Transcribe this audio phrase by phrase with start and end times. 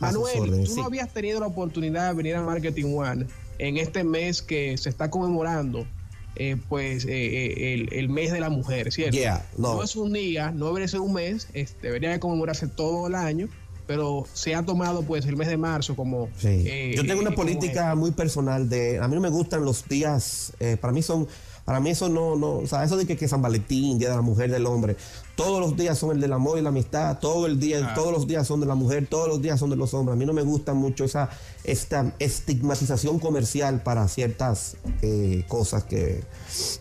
[0.00, 3.26] Manuel, tú no habías tenido la oportunidad de venir a Marketing One
[3.58, 5.86] en este mes que se está conmemorando
[6.36, 9.18] eh, pues eh, eh, el, mes de la mujer, ¿cierto?
[9.58, 9.82] no.
[9.82, 11.48] es un día, no debería ser un mes,
[11.82, 13.48] debería de conmemorarse todo el año,
[13.86, 16.30] pero se ha tomado pues el mes de marzo como...
[16.38, 16.92] Sí.
[16.94, 18.98] Yo tengo una política muy personal de...
[18.98, 21.26] A mí no me gustan los días, para mí son
[21.70, 24.16] para mí eso no, no, o sea, eso de que, que, San Valentín, Día de
[24.16, 24.96] la Mujer, del Hombre,
[25.36, 28.26] todos los días son el del amor y la amistad, todo el día, todos los
[28.26, 30.14] días son de la mujer, todos los días son de los hombres.
[30.14, 31.30] A mí no me gusta mucho esa
[31.62, 36.24] esta estigmatización comercial para ciertas eh, cosas que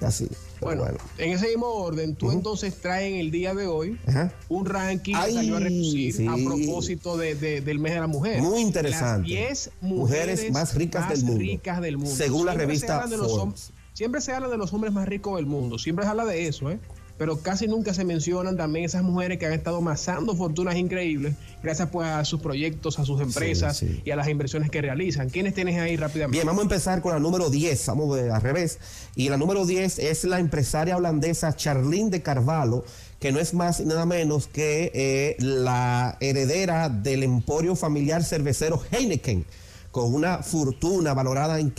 [0.00, 0.26] así.
[0.60, 0.84] Bueno,
[1.16, 4.00] en ese mismo orden, tú entonces traes en el día de hoy
[4.48, 8.42] un ranking que salió a reducir a propósito del mes de la mujer.
[8.42, 9.28] Muy interesante.
[9.28, 12.16] 10 mujeres, más ricas, del, mundo, ricas del mundo.
[12.16, 13.70] Según la revista Forbes.
[13.94, 16.70] Siempre se habla de los hombres más ricos del mundo, siempre se habla de eso,
[16.70, 16.78] ¿eh?
[17.18, 21.90] Pero casi nunca se mencionan también esas mujeres que han estado amasando fortunas increíbles gracias
[21.90, 25.28] pues a sus proyectos, a sus empresas y a las inversiones que realizan.
[25.28, 26.38] ¿Quiénes tienes ahí rápidamente?
[26.38, 28.78] Bien, vamos a empezar con la número 10, vamos al revés.
[29.14, 32.84] Y la número 10 es la empresaria holandesa Charlene de Carvalho,
[33.20, 38.82] que no es más y nada menos que eh, la heredera del emporio familiar cervecero
[38.90, 39.44] Heineken
[39.92, 41.70] con una fortuna valorada en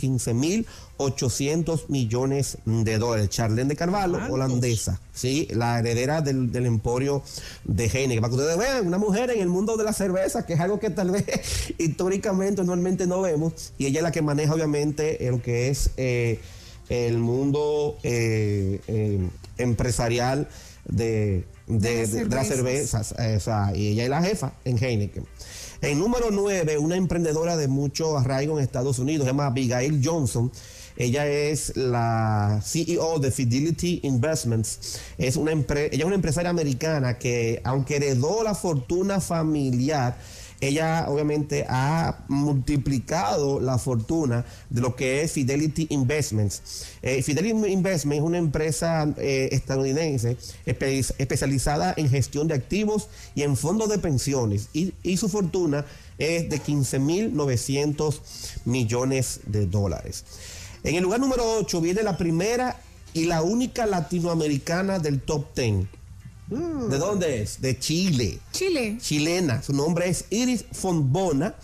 [0.98, 3.30] 15.800 millones de dólares.
[3.30, 5.48] Charlene de Carvalho, holandesa, ¿sí?
[5.50, 7.22] la heredera del, emporio
[7.64, 8.20] de Heineken.
[8.20, 10.78] Para que ustedes vean, una mujer en el mundo de la cerveza, que es algo
[10.78, 11.24] que tal vez
[11.78, 16.40] históricamente, normalmente no vemos, y ella es la que maneja obviamente lo que es eh,
[16.88, 19.20] el mundo eh, eh,
[19.58, 20.48] empresarial
[20.86, 23.14] de, de, las cervezas.
[23.74, 25.26] y ella es la jefa en Heineken.
[25.84, 30.50] En número 9, una emprendedora de mucho arraigo en Estados Unidos, se llama Abigail Johnson.
[30.96, 35.00] Ella es la CEO de Fidelity Investments.
[35.18, 40.16] Es una ella es una empresaria americana que, aunque heredó la fortuna familiar,
[40.60, 46.86] ella obviamente ha multiplicado la fortuna de lo que es Fidelity Investments.
[47.02, 53.56] Eh, Fidelity Investments es una empresa eh, estadounidense especializada en gestión de activos y en
[53.56, 55.84] fondos de pensiones y, y su fortuna
[56.18, 58.20] es de 15.900
[58.64, 60.24] millones de dólares.
[60.84, 62.80] En el lugar número 8 viene la primera
[63.14, 65.86] y la única latinoamericana del top 10
[66.48, 66.90] Mm.
[66.90, 67.60] ¿De dónde es?
[67.62, 68.38] De Chile.
[68.52, 68.98] Chile.
[69.00, 69.62] Chilena.
[69.62, 71.54] Su nombre es Iris Fonbona.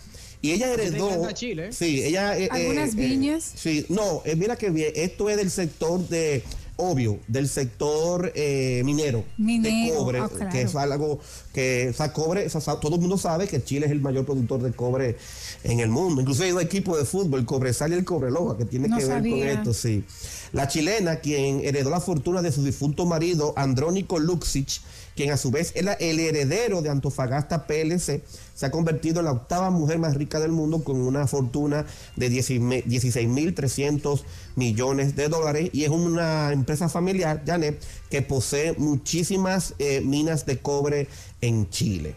[0.42, 1.30] Y ella heredó.
[1.32, 1.70] Chile.
[1.72, 2.38] Sí, ella.
[2.38, 3.44] Eh, Algunas eh, viñas.
[3.56, 4.92] sí, no, eh, mira que bien.
[4.94, 6.42] Esto es del sector de
[6.80, 11.20] obvio, del sector eh, minero, de cobre, oh, que es algo
[11.52, 12.48] que, o sea, cobre,
[12.80, 15.16] todo el mundo sabe que Chile es el mayor productor de cobre
[15.64, 16.20] en el mundo.
[16.20, 19.20] Incluso hay un equipo de fútbol, el Cobresal y el Cobreloja, que tiene que ver
[19.20, 20.04] con esto, sí.
[20.52, 24.80] La chilena, quien heredó la fortuna de su difunto marido, Andrónico Luxich,
[25.20, 28.22] quien a su vez era el heredero de Antofagasta PLC,
[28.54, 31.84] se ha convertido en la octava mujer más rica del mundo con una fortuna
[32.16, 34.22] de 16.300
[34.56, 40.56] millones de dólares y es una empresa familiar, Janet, que posee muchísimas eh, minas de
[40.56, 41.06] cobre
[41.42, 42.16] en Chile.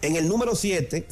[0.00, 1.06] En el número 7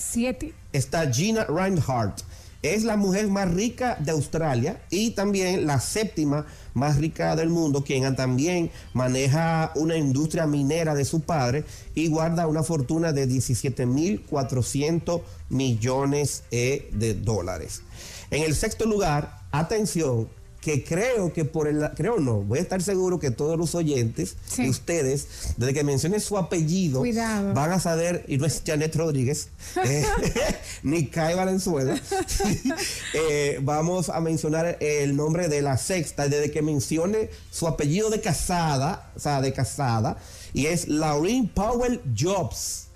[0.73, 2.23] está Gina Reinhardt
[2.63, 7.85] es la mujer más rica de Australia y también la séptima más rica del mundo,
[7.85, 11.65] quien también maneja una industria minera de su padre
[11.95, 17.83] y guarda una fortuna de 17.400 millones eh, de dólares.
[18.31, 20.29] En el sexto lugar, atención,
[20.63, 24.37] que creo que por el, creo no, voy a estar seguro que todos los oyentes
[24.57, 29.49] de ustedes, desde que mencione su apellido, van a saber, y no es Janet Rodríguez,
[29.85, 30.07] eh,
[30.85, 32.01] ni Kai Valenzuela,
[33.15, 38.21] eh, vamos a mencionar el nombre de la sexta, desde que mencione su apellido de
[38.21, 40.17] casada, o sea, de casada,
[40.55, 42.87] y es Laureen Powell Jobs,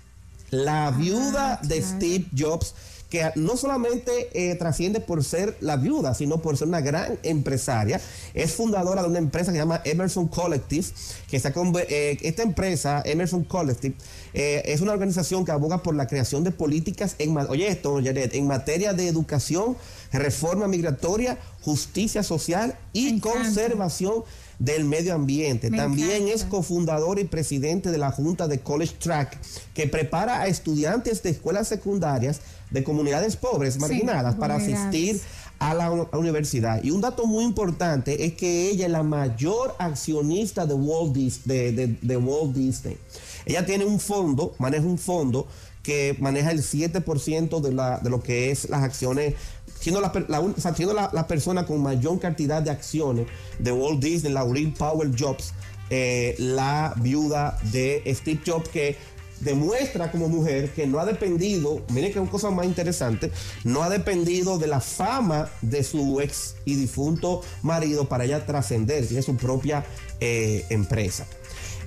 [0.51, 2.73] la viuda de Steve Jobs
[3.09, 8.01] que no solamente eh, trasciende por ser la viuda, sino por ser una gran empresaria.
[8.33, 10.87] Es fundadora de una empresa que se llama Emerson Collective,
[11.29, 13.95] que está con, eh, esta empresa, Emerson Collective,
[14.33, 18.47] eh, es una organización que aboga por la creación de políticas en, oye esto, en
[18.47, 19.77] materia de educación,
[20.11, 24.23] reforma migratoria, justicia social y conservación
[24.59, 25.69] del medio ambiente.
[25.69, 29.37] También es cofundador y presidente de la Junta de College Track,
[29.73, 35.21] que prepara a estudiantes de escuelas secundarias de comunidades pobres, marginadas, para asistir
[35.59, 36.83] a la universidad.
[36.83, 41.71] Y un dato muy importante es que ella es la mayor accionista de Walt Disney.
[41.71, 42.97] De, Walt Disney.
[43.45, 45.47] Ella tiene un fondo, maneja un fondo
[45.83, 49.35] que maneja el 7% de, la, de lo que es las acciones
[49.79, 53.27] siendo la, la, persona con mayor cantidad de acciones
[53.59, 55.53] de Walt Disney, Laurel Power Jobs,
[55.89, 58.97] eh, la viuda de Steve Jobs, que
[59.39, 63.31] demuestra como mujer que no ha dependido, miren que es una cosa más interesante,
[63.63, 69.05] no ha dependido de la fama de su ex y difunto marido para ella trascender,
[69.05, 69.85] tiene su propia
[70.19, 71.27] eh, empresa.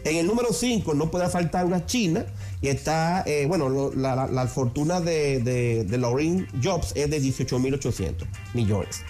[0.04, 2.24] En el número 5 no puede faltar una china
[2.62, 9.02] y está, eh, bueno, la, fortuna de, de, de Jobs es de 18.800 millones.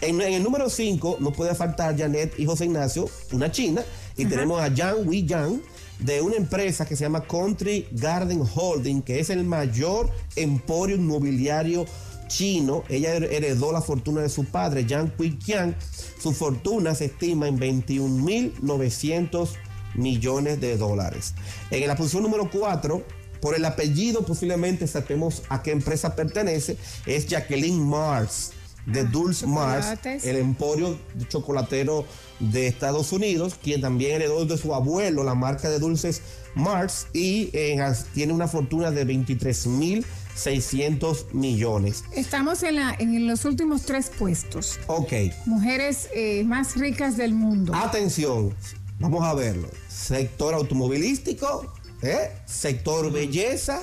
[0.00, 3.84] En, el número 5 no puede faltar Janet y José Ignacio, una china,
[4.16, 5.62] y tenemos a Yang Wei Yang
[6.00, 11.86] de una empresa que se llama Country Garden Holding, que es el mayor emporio inmobiliario
[12.26, 12.82] chino.
[12.88, 15.12] Ella heredó la fortuna de su padre, Yang
[15.44, 15.76] Qiang.
[16.20, 19.50] Su fortuna se estima en 21.900
[19.94, 21.34] millones de dólares.
[21.70, 23.02] En la posición número 4,
[23.40, 28.52] por el apellido posiblemente sabemos a qué empresa pertenece, es Jacqueline Mars
[28.86, 30.98] de ah, Dulce Mars, el emporio
[31.28, 32.04] chocolatero
[32.40, 36.22] de Estados Unidos, quien también heredó de su abuelo la marca de dulces
[36.54, 37.78] Mars y eh,
[38.14, 40.04] tiene una fortuna de 23 mil
[40.34, 42.04] 600 millones.
[42.14, 44.78] Estamos en, la, en los últimos tres puestos.
[44.86, 45.12] Ok.
[45.46, 47.74] Mujeres eh, más ricas del mundo.
[47.74, 48.54] Atención,
[49.02, 49.68] vamos a verlo.
[49.88, 51.72] Sector automovilístico,
[52.02, 52.30] ¿eh?
[52.46, 53.82] sector belleza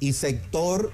[0.00, 0.92] y sector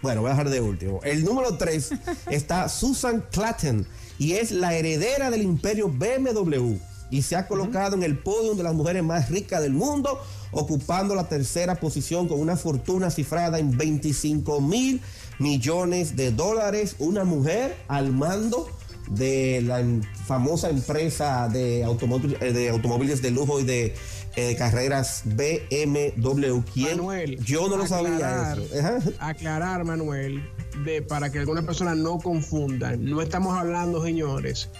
[0.00, 1.00] bueno, voy a dejar de último.
[1.04, 1.92] El número 3
[2.30, 3.86] está Susan Clatten
[4.18, 6.74] y es la heredera del imperio BMW
[7.08, 10.20] y se ha colocado en el podio de las mujeres más ricas del mundo,
[10.50, 15.00] ocupando la tercera posición con una fortuna cifrada en 25 mil
[15.38, 16.96] millones de dólares.
[16.98, 18.66] Una mujer al mando
[19.08, 19.84] de la
[20.26, 23.94] famosa empresa de, eh, de automóviles de lujo y de
[24.36, 26.60] eh, carreras BMW.
[26.72, 26.96] ¿Quién?
[26.96, 29.12] Manuel, yo no lo sabía eso.
[29.18, 30.42] Aclarar, Manuel,
[30.84, 33.04] de, para que algunas personas no confundan.
[33.04, 34.70] No estamos hablando, señores,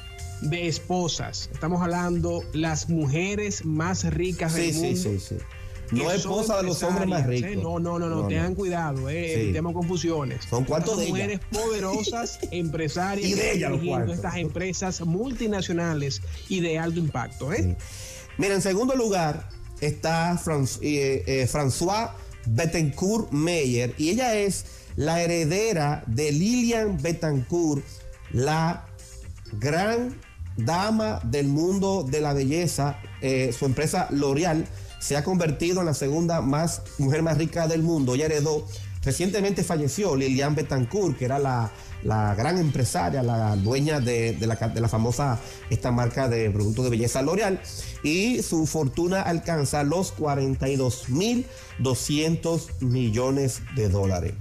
[0.41, 1.51] de esposas.
[1.53, 4.97] Estamos hablando las mujeres más ricas del mundo.
[4.97, 5.37] Sí, sí, sí.
[5.93, 7.63] No es esposa de los hombres más ricos.
[7.63, 10.45] No, no, no, no, tengan cuidado, eh, evitemos confusiones.
[10.49, 17.53] Son cuartos de mujeres poderosas, empresarias, y de estas empresas multinacionales y de alto impacto.
[17.53, 17.77] ¿eh?
[18.39, 19.49] Mira, en segundo lugar
[19.81, 20.41] está
[20.81, 22.13] eh, eh, François
[22.47, 24.65] Bettencourt Meyer y ella es
[24.97, 27.85] la heredera de Lilian Bettencourt,
[28.33, 28.87] la
[29.53, 30.17] gran
[30.57, 32.99] dama del mundo de la belleza.
[33.21, 34.67] Eh, su empresa L'Oreal
[35.03, 38.15] se ha convertido en la segunda más, mujer más rica del mundo.
[38.15, 38.65] Ella heredó,
[39.03, 41.73] recientemente falleció Lilian Bettencourt, que era la
[42.05, 44.57] la gran empresaria, la dueña de, la,
[44.89, 45.41] famosa
[45.71, 47.61] esta marca de productos de belleza L'Oreal,
[48.03, 54.35] y su fortuna alcanza los 42.200 millones de dólares.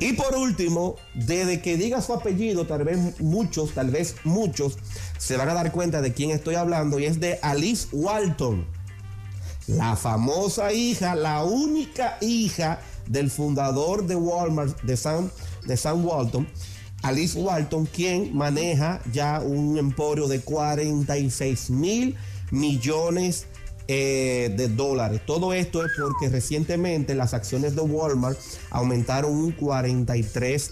[0.00, 4.78] Y por último, desde que diga su apellido, tal vez muchos, tal vez muchos,
[5.18, 8.64] se van a dar cuenta de quién estoy hablando, y es de Alice Walton,
[9.76, 15.30] la famosa hija, la única hija del fundador de Walmart, de Sam,
[15.66, 16.48] de Walton,
[17.02, 22.16] Alice Walton, quien maneja ya un emporio de 46 mil
[22.50, 23.46] millones
[23.88, 25.20] eh, de dólares.
[25.26, 28.38] Todo esto es porque recientemente las acciones de Walmart
[28.70, 30.70] aumentaron un 43%.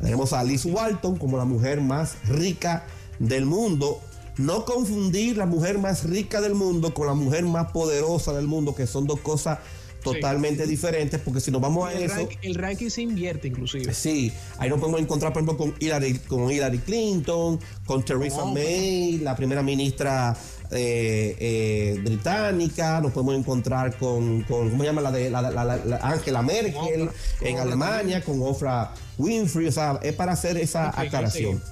[0.00, 2.84] Tenemos a Alice Walton como la mujer más rica
[3.18, 4.00] del mundo.
[4.40, 8.74] No confundir la mujer más rica del mundo con la mujer más poderosa del mundo,
[8.74, 9.58] que son dos cosas
[10.02, 12.26] totalmente diferentes, porque si nos vamos a eso...
[12.40, 13.92] el ranking se invierte inclusive.
[13.92, 19.18] Sí, ahí nos podemos encontrar, por ejemplo, con Hillary, con Hillary Clinton, con Theresa May,
[19.18, 20.34] la primera ministra
[20.70, 26.40] eh, eh, británica, nos podemos encontrar con, con ¿cómo se llama la de la, Angela
[26.40, 27.10] Merkel
[27.42, 31.62] en Alemania, con Oprah Winfrey, o sea, es para hacer esa aclaración.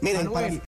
[0.00, 0.28] Miren,